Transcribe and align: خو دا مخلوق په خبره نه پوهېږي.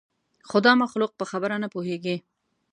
خو 0.47 0.57
دا 0.65 0.73
مخلوق 0.83 1.11
په 1.19 1.25
خبره 1.31 1.55
نه 1.63 1.67
پوهېږي. 1.73 2.15